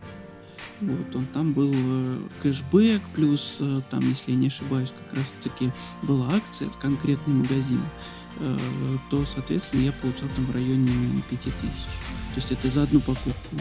Вот, 0.80 1.14
он 1.14 1.26
там 1.26 1.52
был 1.52 1.72
кэшбэк, 2.42 3.02
плюс 3.14 3.58
там, 3.90 4.08
если 4.08 4.32
я 4.32 4.36
не 4.36 4.48
ошибаюсь, 4.48 4.92
как 4.92 5.18
раз-таки 5.18 5.72
была 6.02 6.34
акция, 6.34 6.68
это 6.68 6.78
конкретный 6.78 7.34
магазин, 7.34 7.80
то, 9.10 9.24
соответственно, 9.24 9.82
я 9.82 9.92
получал 9.92 10.28
там 10.34 10.46
в 10.46 10.50
районе, 10.50 10.90
наверное, 10.90 11.22
5000. 11.30 11.54
То 11.60 12.36
есть 12.36 12.50
это 12.50 12.68
за 12.68 12.82
одну 12.82 13.00
покупку. 13.00 13.56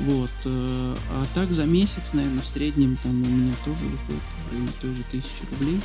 Вот. 0.00 0.30
А 0.44 1.26
так 1.34 1.50
за 1.52 1.64
месяц, 1.64 2.12
наверное, 2.14 2.42
в 2.42 2.46
среднем 2.46 2.96
там 3.02 3.10
у 3.10 3.26
меня 3.26 3.54
тоже 3.64 3.84
выходит 3.84 4.22
в 4.22 4.50
районе 4.52 4.68
той 4.80 4.94
же 4.94 5.02
тысячи 5.10 5.42
рублей. 5.50 5.80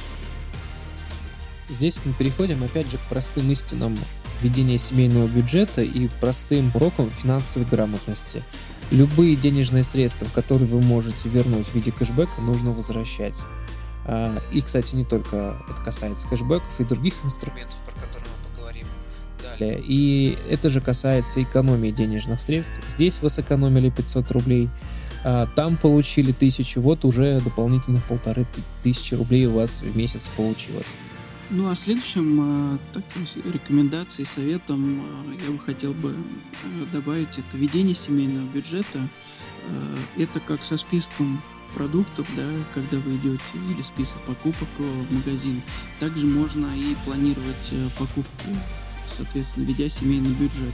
Здесь 1.69 1.99
мы 2.05 2.13
переходим 2.13 2.63
опять 2.63 2.89
же 2.89 2.97
к 2.97 3.01
простым 3.09 3.51
истинам 3.51 3.97
ведения 4.41 4.77
семейного 4.77 5.27
бюджета 5.27 5.81
и 5.81 6.07
простым 6.21 6.71
урокам 6.73 7.09
финансовой 7.09 7.67
грамотности. 7.69 8.43
Любые 8.91 9.35
денежные 9.35 9.83
средства, 9.83 10.27
которые 10.33 10.67
вы 10.67 10.81
можете 10.81 11.27
вернуть 11.27 11.67
в 11.67 11.75
виде 11.75 11.91
кэшбэка, 11.91 12.41
нужно 12.41 12.71
возвращать. 12.71 13.43
А, 14.05 14.41
и, 14.53 14.61
кстати, 14.61 14.95
не 14.95 15.03
только 15.03 15.57
это 15.69 15.83
касается 15.83 16.27
кэшбэков 16.29 16.79
и 16.79 16.85
других 16.85 17.13
инструментов, 17.23 17.75
про 17.85 18.05
которые 18.05 18.29
мы 18.29 18.49
поговорим 18.49 18.87
далее. 19.41 19.81
И 19.85 20.37
это 20.49 20.69
же 20.69 20.79
касается 20.79 21.43
экономии 21.43 21.91
денежных 21.91 22.39
средств. 22.39 22.79
Здесь 22.87 23.21
вы 23.21 23.29
сэкономили 23.29 23.89
500 23.89 24.31
рублей, 24.31 24.69
а, 25.25 25.47
там 25.47 25.75
получили 25.75 26.31
1000, 26.31 26.79
вот 26.79 27.03
уже 27.03 27.41
дополнительных 27.41 28.05
полторы 28.05 28.47
тысячи 28.83 29.15
рублей 29.15 29.47
у 29.47 29.53
вас 29.53 29.81
в 29.81 29.97
месяц 29.97 30.29
получилось. 30.29 30.87
Ну 31.49 31.69
а 31.69 31.75
следующим 31.75 32.75
э, 32.75 32.77
такой 32.91 33.23
рекомендацией, 33.51 34.25
советом 34.25 34.99
э, 34.99 35.45
я 35.45 35.51
бы 35.51 35.59
хотел 35.59 35.93
бы 35.93 36.13
э, 36.13 36.85
добавить 36.91 37.39
это 37.39 37.57
ведение 37.57 37.95
семейного 37.95 38.45
бюджета. 38.45 39.07
Это 40.17 40.39
как 40.39 40.63
со 40.63 40.77
списком 40.77 41.41
продуктов, 41.75 42.25
да, 42.37 42.49
когда 42.73 42.99
вы 42.99 43.17
идете, 43.17 43.41
или 43.69 43.81
список 43.81 44.21
покупок 44.21 44.69
в 44.77 45.13
магазин. 45.13 45.61
Также 45.99 46.25
можно 46.25 46.67
и 46.73 46.95
планировать 47.03 47.73
покупки, 47.99 48.47
соответственно, 49.13 49.65
ведя 49.65 49.89
семейный 49.89 50.29
бюджет. 50.29 50.73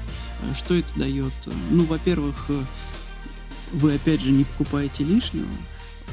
Что 0.53 0.75
это 0.75 0.93
дает? 0.99 1.33
Ну, 1.71 1.85
во-первых, 1.85 2.51
вы 3.71 3.95
опять 3.95 4.21
же 4.21 4.31
не 4.31 4.43
покупаете 4.43 5.03
лишнего, 5.03 5.47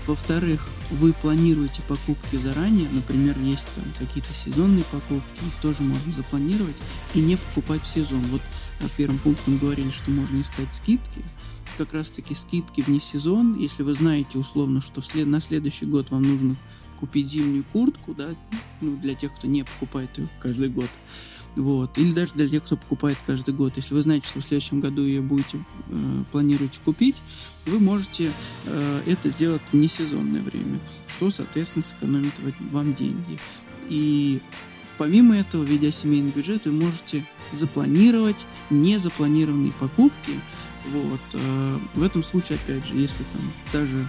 во-вторых, 0.07 0.69
вы 0.91 1.13
планируете 1.13 1.83
покупки 1.83 2.37
заранее, 2.37 2.89
например, 2.91 3.39
есть 3.41 3.69
там 3.75 3.85
какие-то 3.99 4.33
сезонные 4.33 4.85
покупки, 4.85 5.45
их 5.47 5.61
тоже 5.61 5.83
можно 5.83 6.13
запланировать 6.13 6.77
и 7.15 7.21
не 7.21 7.37
покупать 7.37 7.83
в 7.83 7.87
сезон. 7.87 8.23
Вот 8.31 8.43
на 8.81 8.89
первом 8.89 9.19
пункте 9.19 9.43
мы 9.47 9.59
говорили, 9.59 9.91
что 9.91 10.11
можно 10.11 10.41
искать 10.41 10.75
скидки, 10.75 11.25
как 11.79 11.93
раз 11.93 12.11
таки 12.11 12.35
скидки 12.35 12.83
вне 12.83 13.01
сезон, 13.01 13.57
если 13.57 13.83
вы 13.83 13.95
знаете 13.95 14.39
условно, 14.39 14.81
что 14.81 15.01
вслед, 15.01 15.27
на 15.27 15.41
следующий 15.41 15.87
год 15.87 16.11
вам 16.11 16.23
нужно 16.23 16.57
купить 16.99 17.29
зимнюю 17.29 17.65
куртку, 17.73 18.15
да, 18.15 18.29
ну, 18.81 18.97
для 18.97 19.15
тех, 19.15 19.35
кто 19.35 19.47
не 19.47 19.65
покупает 19.65 20.19
ее 20.19 20.29
каждый 20.41 20.69
год, 20.69 20.91
вот. 21.57 21.97
Или 21.99 22.13
даже 22.13 22.33
для 22.35 22.49
тех, 22.49 22.65
кто 22.65 22.77
покупает 22.77 23.19
каждый 23.27 23.55
год. 23.55 23.77
Если 23.77 23.95
вы 23.95 24.03
знаете, 24.03 24.27
что 24.27 24.41
в 24.41 24.45
следующем 24.45 24.81
году 24.81 25.03
ее 25.03 25.21
будете, 25.21 25.65
э, 25.89 26.25
планируете 26.31 26.79
купить, 26.85 27.21
вы 27.67 27.79
можете 27.79 28.33
э, 28.65 29.03
это 29.07 29.31
сделать 29.31 29.63
в 29.73 29.77
несезонное 29.77 30.43
время, 30.43 30.81
что, 31.07 31.31
соответственно, 31.31 31.83
сэкономит 31.83 32.35
вам 32.71 32.95
деньги. 32.95 33.39
И 33.89 34.41
помимо 34.99 35.37
этого, 35.37 35.65
ведя 35.65 35.91
семейный 35.91 36.31
бюджет, 36.31 36.67
вы 36.67 36.73
можете 36.73 37.27
запланировать 37.53 38.47
незапланированные 38.71 39.73
покупки. 39.73 40.41
Вот. 40.93 41.21
Э, 41.35 41.79
в 41.95 42.03
этом 42.03 42.23
случае, 42.23 42.59
опять 42.65 42.87
же, 42.87 42.97
если 42.97 43.25
там 43.33 43.53
даже 43.73 44.09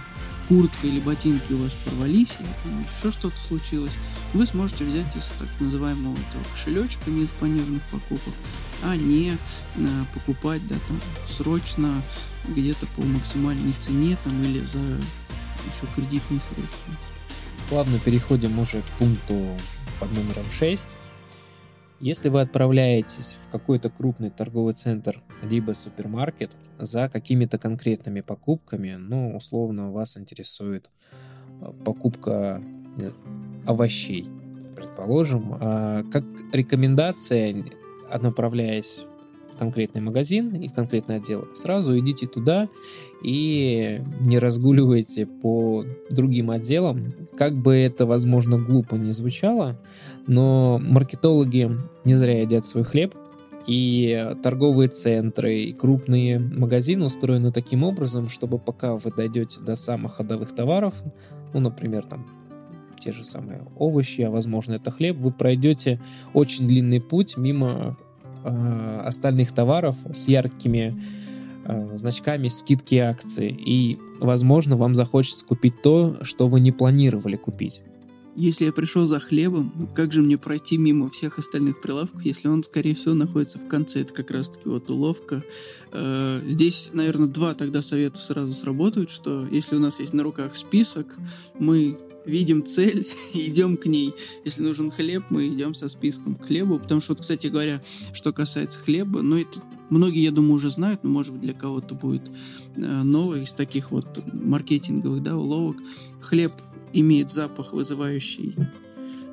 куртка 0.52 0.86
или 0.86 1.00
ботинки 1.00 1.52
у 1.54 1.58
вас 1.58 1.72
порвались, 1.84 2.36
или 2.38 2.48
там 2.62 2.80
еще 2.82 3.10
что-то 3.10 3.38
случилось, 3.38 3.92
вы 4.34 4.46
сможете 4.46 4.84
взять 4.84 5.16
из 5.16 5.32
так 5.38 5.48
называемого 5.60 6.12
этого 6.12 6.44
кошелечка 6.52 7.10
незапланированных 7.10 7.82
покупок, 7.90 8.34
а 8.82 8.94
не 8.94 9.30
э, 9.30 9.36
покупать 10.14 10.66
да, 10.68 10.74
там, 10.88 11.00
срочно 11.26 12.02
где-то 12.48 12.86
по 12.96 13.02
максимальной 13.02 13.72
цене 13.78 14.18
там, 14.24 14.42
или 14.44 14.58
за 14.58 14.78
еще 14.78 15.86
кредитные 15.96 16.40
средства. 16.40 16.92
Ладно, 17.70 17.98
переходим 18.04 18.58
уже 18.58 18.82
к 18.82 18.86
пункту 18.98 19.56
под 20.00 20.12
номером 20.12 20.44
6. 20.50 20.96
Если 22.00 22.28
вы 22.28 22.42
отправляетесь 22.42 23.38
в 23.46 23.50
какой-то 23.50 23.88
крупный 23.88 24.28
торговый 24.28 24.74
центр 24.74 25.22
либо 25.42 25.72
супермаркет 25.72 26.50
за 26.78 27.08
какими-то 27.08 27.58
конкретными 27.58 28.20
покупками, 28.20 28.94
ну, 28.98 29.36
условно, 29.36 29.92
вас 29.92 30.16
интересует 30.16 30.90
а, 31.60 31.72
покупка 31.84 32.62
э, 32.98 33.10
овощей, 33.66 34.26
предположим, 34.76 35.56
а 35.60 36.02
как 36.10 36.24
рекомендация, 36.52 37.64
направляясь 38.20 39.06
конкретный 39.58 40.00
магазин 40.00 40.48
и 40.56 40.68
в 40.68 40.72
конкретный 40.72 41.16
отдел, 41.16 41.46
сразу 41.54 41.96
идите 41.98 42.26
туда 42.26 42.68
и 43.22 44.02
не 44.20 44.38
разгуливайте 44.38 45.26
по 45.26 45.84
другим 46.10 46.50
отделам. 46.50 47.12
Как 47.36 47.54
бы 47.54 47.74
это, 47.74 48.06
возможно, 48.06 48.58
глупо 48.58 48.96
не 48.96 49.12
звучало, 49.12 49.78
но 50.26 50.80
маркетологи 50.82 51.70
не 52.04 52.14
зря 52.14 52.40
едят 52.40 52.64
свой 52.66 52.84
хлеб, 52.84 53.14
и 53.66 54.34
торговые 54.42 54.88
центры, 54.88 55.56
и 55.56 55.72
крупные 55.72 56.38
магазины 56.38 57.04
устроены 57.04 57.52
таким 57.52 57.84
образом, 57.84 58.28
чтобы 58.28 58.58
пока 58.58 58.96
вы 58.96 59.10
дойдете 59.10 59.60
до 59.60 59.76
самых 59.76 60.14
ходовых 60.14 60.54
товаров, 60.54 61.02
ну, 61.54 61.60
например, 61.60 62.04
там 62.04 62.26
те 62.98 63.12
же 63.12 63.24
самые 63.24 63.62
овощи, 63.76 64.22
а 64.22 64.30
возможно 64.30 64.74
это 64.74 64.90
хлеб, 64.90 65.16
вы 65.16 65.32
пройдете 65.32 66.00
очень 66.34 66.68
длинный 66.68 67.00
путь 67.00 67.36
мимо 67.36 67.96
э, 68.44 69.00
остальных 69.04 69.52
товаров 69.52 69.96
с 70.12 70.28
яркими 70.28 71.02
э, 71.64 71.96
значками 71.96 72.48
скидки 72.48 72.94
акции. 72.96 73.50
И, 73.50 73.98
возможно, 74.20 74.76
вам 74.76 74.94
захочется 74.94 75.44
купить 75.44 75.82
то, 75.82 76.16
что 76.22 76.46
вы 76.46 76.60
не 76.60 76.70
планировали 76.70 77.36
купить. 77.36 77.82
Если 78.34 78.64
я 78.64 78.72
пришел 78.72 79.04
за 79.04 79.20
хлебом, 79.20 79.72
ну 79.76 79.86
как 79.86 80.12
же 80.12 80.22
мне 80.22 80.38
пройти 80.38 80.78
мимо 80.78 81.10
всех 81.10 81.38
остальных 81.38 81.82
прилавков, 81.82 82.22
если 82.24 82.48
он, 82.48 82.64
скорее 82.64 82.94
всего, 82.94 83.14
находится 83.14 83.58
в 83.58 83.68
конце? 83.68 84.00
Это 84.00 84.14
как 84.14 84.30
раз-таки 84.30 84.68
вот 84.68 84.90
уловка. 84.90 85.44
Э, 85.92 86.40
здесь, 86.48 86.90
наверное, 86.94 87.28
два 87.28 87.54
тогда 87.54 87.82
совета 87.82 88.18
сразу 88.18 88.54
сработают, 88.54 89.10
что 89.10 89.46
если 89.50 89.76
у 89.76 89.80
нас 89.80 90.00
есть 90.00 90.14
на 90.14 90.22
руках 90.22 90.56
список, 90.56 91.14
мы 91.58 91.98
видим 92.24 92.64
цель 92.64 93.06
и 93.34 93.50
идем 93.50 93.76
к 93.76 93.84
ней. 93.84 94.14
Если 94.44 94.62
нужен 94.62 94.90
хлеб, 94.90 95.24
мы 95.28 95.48
идем 95.48 95.74
со 95.74 95.88
списком 95.88 96.34
к 96.34 96.46
хлебу, 96.46 96.78
потому 96.78 97.02
что, 97.02 97.14
кстати 97.14 97.48
говоря, 97.48 97.82
что 98.14 98.32
касается 98.32 98.78
хлеба, 98.78 99.20
ну, 99.20 99.36
это 99.38 99.60
многие, 99.90 100.22
я 100.22 100.30
думаю, 100.30 100.54
уже 100.54 100.70
знают, 100.70 101.04
но, 101.04 101.10
может 101.10 101.32
быть, 101.32 101.42
для 101.42 101.54
кого-то 101.54 101.94
будет 101.94 102.30
э, 102.76 103.02
новое 103.02 103.42
из 103.42 103.52
таких 103.52 103.90
вот 103.90 104.06
маркетинговых, 104.32 105.22
да, 105.22 105.36
уловок. 105.36 105.76
Хлеб 106.20 106.52
имеет 106.92 107.30
запах, 107.30 107.72
вызывающий 107.72 108.54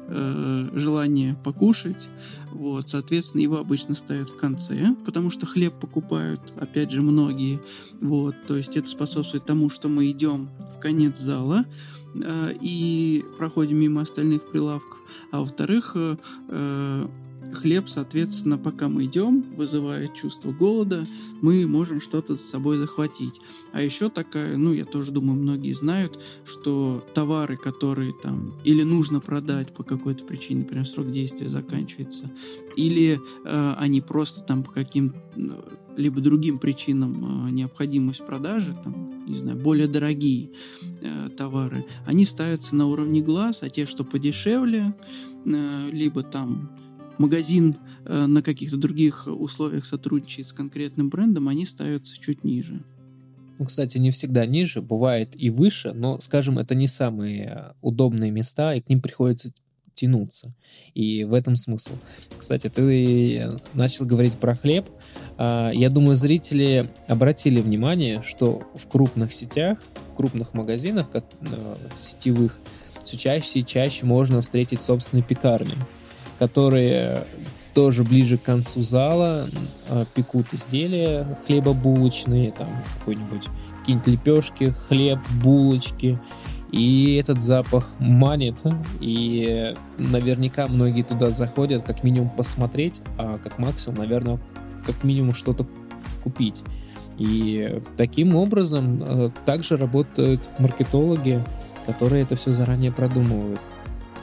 э, 0.07 0.69
желание 0.73 1.37
покушать. 1.43 2.09
Вот, 2.51 2.89
соответственно, 2.89 3.41
его 3.41 3.57
обычно 3.57 3.93
ставят 3.93 4.29
в 4.29 4.37
конце, 4.37 4.95
потому 5.05 5.29
что 5.29 5.45
хлеб 5.45 5.73
покупают, 5.79 6.53
опять 6.59 6.91
же, 6.91 7.01
многие. 7.01 7.59
Вот, 8.01 8.35
то 8.47 8.55
есть 8.55 8.75
это 8.75 8.89
способствует 8.89 9.45
тому, 9.45 9.69
что 9.69 9.87
мы 9.87 10.09
идем 10.09 10.49
в 10.73 10.79
конец 10.79 11.19
зала 11.19 11.65
э, 12.15 12.53
и 12.61 13.23
проходим 13.37 13.77
мимо 13.77 14.01
остальных 14.01 14.49
прилавков. 14.49 14.99
А 15.31 15.39
во-вторых, 15.39 15.93
э, 15.95 16.15
э 16.49 17.07
хлеб, 17.53 17.89
соответственно, 17.89 18.57
пока 18.57 18.87
мы 18.89 19.05
идем, 19.05 19.41
вызывает 19.55 20.13
чувство 20.13 20.51
голода, 20.51 21.05
мы 21.41 21.65
можем 21.67 22.01
что-то 22.01 22.35
с 22.35 22.41
собой 22.41 22.77
захватить. 22.77 23.41
А 23.71 23.81
еще 23.81 24.09
такая, 24.09 24.57
ну, 24.57 24.73
я 24.73 24.85
тоже 24.85 25.11
думаю, 25.11 25.39
многие 25.39 25.73
знают, 25.73 26.19
что 26.45 27.05
товары, 27.13 27.57
которые 27.57 28.13
там 28.13 28.55
или 28.63 28.83
нужно 28.83 29.19
продать 29.21 29.73
по 29.73 29.83
какой-то 29.83 30.25
причине, 30.25 30.61
например, 30.61 30.85
срок 30.85 31.11
действия 31.11 31.49
заканчивается, 31.49 32.29
или 32.75 33.19
э, 33.45 33.73
они 33.77 34.01
просто 34.01 34.41
там 34.41 34.63
по 34.63 34.71
каким 34.71 35.13
либо 35.99 36.21
другим 36.21 36.57
причинам 36.59 37.47
э, 37.47 37.51
необходимость 37.51 38.25
продажи, 38.25 38.75
там, 38.83 39.25
не 39.27 39.35
знаю, 39.35 39.57
более 39.57 39.87
дорогие 39.87 40.49
э, 41.01 41.29
товары, 41.29 41.85
они 42.05 42.25
ставятся 42.25 42.75
на 42.75 42.87
уровне 42.87 43.21
глаз, 43.21 43.63
а 43.63 43.69
те, 43.69 43.85
что 43.85 44.03
подешевле, 44.03 44.95
э, 45.45 45.89
либо 45.91 46.23
там 46.23 46.71
магазин 47.19 47.75
э, 48.05 48.25
на 48.25 48.41
каких-то 48.41 48.77
других 48.77 49.27
условиях 49.27 49.85
сотрудничает 49.85 50.47
с 50.47 50.53
конкретным 50.53 51.09
брендом, 51.09 51.47
они 51.47 51.65
ставятся 51.65 52.19
чуть 52.19 52.43
ниже. 52.43 52.83
Ну, 53.59 53.65
кстати, 53.65 53.97
не 53.97 54.09
всегда 54.09 54.45
ниже, 54.45 54.81
бывает 54.81 55.39
и 55.39 55.49
выше, 55.49 55.91
но, 55.93 56.19
скажем, 56.21 56.57
это 56.57 56.75
не 56.75 56.87
самые 56.87 57.73
удобные 57.81 58.31
места, 58.31 58.73
и 58.73 58.81
к 58.81 58.87
ним 58.87 59.01
приходится 59.01 59.51
тянуться. 59.93 60.55
И 60.93 61.25
в 61.25 61.33
этом 61.33 61.57
смысл. 61.57 61.91
Кстати, 62.37 62.69
ты 62.69 63.51
начал 63.73 64.05
говорить 64.05 64.39
про 64.39 64.55
хлеб. 64.55 64.85
А, 65.37 65.71
я 65.73 65.89
думаю, 65.89 66.15
зрители 66.15 66.89
обратили 67.07 67.59
внимание, 67.59 68.21
что 68.21 68.63
в 68.75 68.87
крупных 68.87 69.33
сетях, 69.33 69.77
в 70.13 70.15
крупных 70.15 70.53
магазинах 70.53 71.07
э, 71.13 71.21
сетевых, 71.99 72.57
все 73.03 73.17
чаще 73.17 73.59
и 73.59 73.65
чаще 73.65 74.05
можно 74.05 74.39
встретить 74.39 74.79
собственные 74.79 75.23
пекарни 75.23 75.75
которые 76.39 77.25
тоже 77.73 78.03
ближе 78.03 78.37
к 78.37 78.43
концу 78.43 78.81
зала 78.81 79.47
э, 79.89 80.05
пекут 80.15 80.47
изделия 80.53 81.37
хлебобулочные, 81.45 82.51
там 82.51 82.67
какой-нибудь 82.97 83.47
какие-нибудь 83.79 84.07
лепешки, 84.07 84.73
хлеб, 84.87 85.19
булочки. 85.43 86.19
И 86.71 87.15
этот 87.15 87.41
запах 87.41 87.89
манит, 87.97 88.61
и 88.99 89.73
наверняка 89.97 90.67
многие 90.67 91.01
туда 91.01 91.31
заходят 91.31 91.81
как 91.81 92.03
минимум 92.03 92.29
посмотреть, 92.29 93.01
а 93.17 93.39
как 93.39 93.57
максимум, 93.57 93.99
наверное, 93.99 94.39
как 94.85 95.03
минимум 95.03 95.33
что-то 95.33 95.65
купить. 96.23 96.61
И 97.17 97.81
таким 97.97 98.35
образом 98.35 99.01
э, 99.01 99.31
также 99.45 99.77
работают 99.77 100.47
маркетологи, 100.59 101.43
которые 101.85 102.23
это 102.23 102.35
все 102.35 102.51
заранее 102.51 102.91
продумывают. 102.91 103.59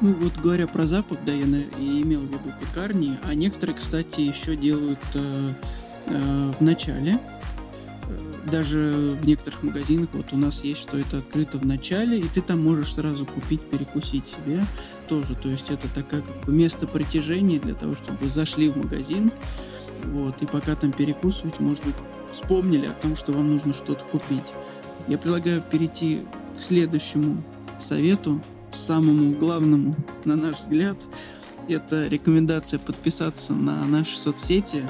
Ну 0.00 0.12
вот 0.12 0.36
говоря 0.42 0.66
про 0.66 0.86
запах, 0.86 1.18
да, 1.24 1.32
я, 1.32 1.46
я 1.46 2.02
имел 2.02 2.20
в 2.20 2.26
виду 2.26 2.52
пекарни, 2.60 3.18
а 3.22 3.34
некоторые, 3.34 3.76
кстати, 3.76 4.20
еще 4.20 4.54
делают 4.54 4.98
э, 5.14 5.52
э, 6.06 6.52
в 6.58 6.62
начале. 6.62 7.18
Э, 8.08 8.50
даже 8.50 9.16
в 9.20 9.26
некоторых 9.26 9.62
магазинах 9.62 10.10
вот 10.12 10.32
у 10.32 10.36
нас 10.36 10.62
есть, 10.62 10.82
что 10.82 10.98
это 10.98 11.18
открыто 11.18 11.56
в 11.56 11.64
начале, 11.64 12.18
и 12.18 12.24
ты 12.24 12.42
там 12.42 12.62
можешь 12.62 12.92
сразу 12.92 13.24
купить, 13.24 13.62
перекусить 13.62 14.26
себе 14.26 14.66
тоже. 15.08 15.34
То 15.34 15.48
есть 15.48 15.70
это 15.70 15.88
такое 15.88 16.20
как 16.20 16.44
бы 16.44 16.52
место 16.52 16.86
притяжения 16.86 17.58
для 17.58 17.74
того, 17.74 17.94
чтобы 17.94 18.18
вы 18.18 18.28
зашли 18.28 18.68
в 18.68 18.76
магазин, 18.76 19.32
вот, 20.04 20.42
и 20.42 20.46
пока 20.46 20.76
там 20.76 20.92
перекусываете, 20.92 21.62
может 21.62 21.84
быть, 21.84 21.96
вспомнили 22.30 22.84
о 22.84 22.92
том, 22.92 23.16
что 23.16 23.32
вам 23.32 23.50
нужно 23.50 23.72
что-то 23.72 24.04
купить. 24.04 24.52
Я 25.08 25.16
предлагаю 25.16 25.62
перейти 25.62 26.20
к 26.56 26.60
следующему 26.60 27.42
совету, 27.78 28.42
самому 28.72 29.34
главному, 29.34 29.96
на 30.24 30.36
наш 30.36 30.58
взгляд, 30.58 30.96
это 31.68 32.06
рекомендация 32.08 32.78
подписаться 32.78 33.52
на 33.52 33.84
наши 33.86 34.16
соцсети, 34.16 34.82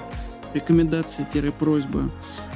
рекомендация-просьба. 0.54 2.10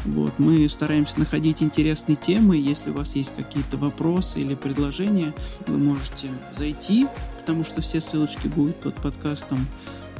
Вот, 0.04 0.38
мы 0.38 0.68
стараемся 0.68 1.18
находить 1.18 1.62
интересные 1.62 2.16
темы. 2.16 2.56
Если 2.56 2.90
у 2.90 2.94
вас 2.94 3.14
есть 3.14 3.34
какие-то 3.34 3.76
вопросы 3.76 4.40
или 4.40 4.54
предложения, 4.54 5.34
вы 5.66 5.78
можете 5.78 6.28
зайти, 6.50 7.06
потому 7.38 7.64
что 7.64 7.80
все 7.80 8.00
ссылочки 8.00 8.48
будут 8.48 8.80
под 8.80 8.94
подкастом 8.96 9.66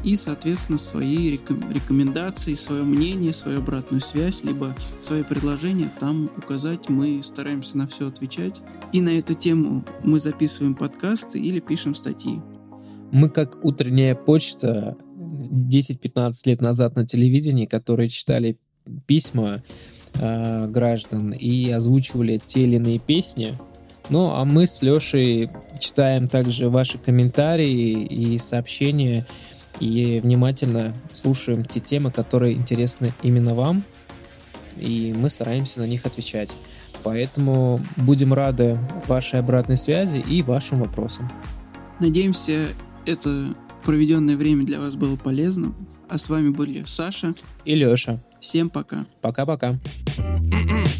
и, 0.02 0.16
соответственно, 0.16 0.78
свои 0.78 1.30
рекомендации, 1.30 2.54
свое 2.54 2.84
мнение, 2.84 3.32
свою 3.32 3.58
обратную 3.58 4.00
связь, 4.00 4.42
либо 4.44 4.74
свои 5.00 5.22
предложения 5.22 5.90
там 6.00 6.30
указать. 6.36 6.88
Мы 6.88 7.22
стараемся 7.22 7.76
на 7.76 7.86
все 7.86 8.08
отвечать. 8.08 8.60
И 8.92 9.00
на 9.00 9.10
эту 9.10 9.34
тему 9.34 9.84
мы 10.02 10.18
записываем 10.18 10.74
подкасты 10.74 11.38
или 11.38 11.60
пишем 11.60 11.94
статьи. 11.94 12.40
Мы 13.12 13.28
как 13.28 13.64
утренняя 13.64 14.14
почта 14.14 14.96
10-15 15.18 16.32
лет 16.46 16.60
назад 16.60 16.96
на 16.96 17.06
телевидении, 17.06 17.66
которые 17.66 18.08
читали 18.08 18.58
письма 19.06 19.62
э, 20.14 20.66
граждан 20.68 21.32
и 21.32 21.70
озвучивали 21.70 22.40
те 22.44 22.62
или 22.62 22.76
иные 22.76 22.98
песни. 22.98 23.58
Ну, 24.08 24.30
а 24.30 24.44
мы 24.44 24.66
с 24.66 24.82
Лешей 24.82 25.50
читаем 25.78 26.26
также 26.26 26.68
ваши 26.68 26.98
комментарии 26.98 28.04
и 28.04 28.38
сообщения 28.38 29.26
и 29.80 30.20
внимательно 30.20 30.94
слушаем 31.14 31.64
те 31.64 31.80
темы, 31.80 32.12
которые 32.12 32.54
интересны 32.54 33.12
именно 33.22 33.54
вам, 33.54 33.84
и 34.76 35.12
мы 35.16 35.30
стараемся 35.30 35.80
на 35.80 35.86
них 35.86 36.06
отвечать. 36.06 36.54
Поэтому 37.02 37.80
будем 37.96 38.34
рады 38.34 38.78
вашей 39.08 39.40
обратной 39.40 39.76
связи 39.76 40.18
и 40.18 40.42
вашим 40.42 40.80
вопросам. 40.80 41.30
Надеемся, 41.98 42.68
это 43.06 43.54
проведенное 43.84 44.36
время 44.36 44.64
для 44.64 44.78
вас 44.78 44.94
было 44.94 45.16
полезным. 45.16 45.74
А 46.08 46.18
с 46.18 46.28
вами 46.28 46.50
были 46.50 46.84
Саша 46.86 47.34
и 47.64 47.74
Леша. 47.74 48.20
Всем 48.40 48.68
пока. 48.68 49.06
Пока-пока. 49.20 49.78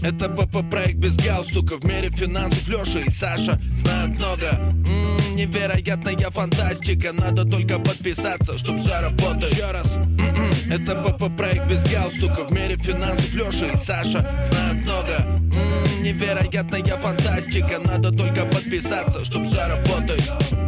Это 0.03 0.29
ПП-проект 0.29 0.97
без 0.97 1.17
галстука 1.17 1.77
В 1.77 1.85
мире 1.85 2.11
финансов 2.11 2.69
Леша 2.69 3.01
и 3.01 3.11
Саша 3.11 3.61
знают 3.83 4.19
много 4.19 4.47
М-м, 4.47 5.00
Невероятная 5.41 6.31
фантастика. 6.31 7.15
Надо 7.15 7.47
только 7.47 7.79
подписаться, 7.79 8.59
чтоб 8.59 8.77
все 8.77 9.01
работало 9.01 9.49
Еще 9.51 9.71
раз. 9.71 9.97
М-м, 9.97 10.71
Это 10.71 10.95
ПП-проект 10.95 11.67
без 11.67 11.83
галстука 11.83 12.45
В 12.45 12.53
мире 12.53 12.77
финансов 12.77 13.33
Леша 13.33 13.69
и 13.69 13.77
Саша 13.79 14.21
знают 14.51 14.85
много. 14.85 15.17
М-м, 15.19 16.03
Невероятная 16.03 16.85
фантастика. 16.99 17.79
Надо 17.83 18.11
только 18.11 18.45
подписаться, 18.45 19.25
чтоб 19.25 19.47
все 19.47 19.67
работало 19.67 20.60